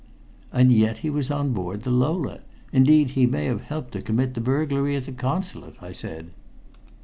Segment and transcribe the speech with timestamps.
[0.51, 2.39] "And yet he was on board the Lola.
[2.73, 6.31] Indeed, he may have helped to commit the burglary at the Consulate," I said.